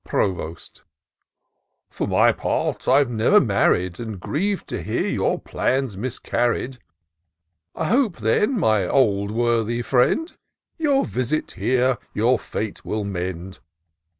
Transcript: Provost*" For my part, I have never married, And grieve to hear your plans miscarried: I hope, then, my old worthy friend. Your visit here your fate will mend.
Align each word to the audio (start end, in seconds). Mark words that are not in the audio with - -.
Provost*" 0.03 0.81
For 1.91 2.07
my 2.07 2.31
part, 2.31 2.87
I 2.87 2.97
have 2.97 3.11
never 3.11 3.39
married, 3.39 3.99
And 3.99 4.19
grieve 4.19 4.65
to 4.65 4.81
hear 4.81 5.05
your 5.07 5.37
plans 5.39 5.95
miscarried: 5.95 6.79
I 7.75 7.85
hope, 7.85 8.17
then, 8.17 8.57
my 8.59 8.87
old 8.87 9.29
worthy 9.29 9.83
friend. 9.83 10.33
Your 10.79 11.05
visit 11.05 11.51
here 11.51 11.99
your 12.15 12.39
fate 12.39 12.83
will 12.83 13.03
mend. 13.03 13.59